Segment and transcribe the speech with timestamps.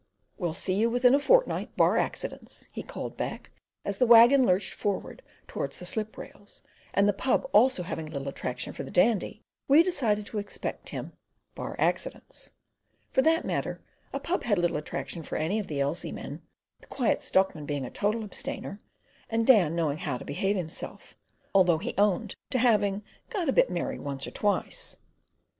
[0.39, 3.51] "You'll see me within a fortnight, bar accidents" he called back,
[3.85, 8.27] as the waggon lurched forward towards the slip rails; and the pub also having little
[8.27, 11.13] attraction for the Dandy, we decided to expect him,
[11.53, 12.49] "bar accidents."
[13.11, 13.79] For that matter,
[14.11, 16.41] a pub had little attraction for any of the Elsey men,
[16.79, 18.81] the Quiet Stockman being a total abstainer,
[19.29, 21.15] and Dan knowing "how to behave himself,"
[21.53, 24.97] although he owned to having "got a bit merry once or twice."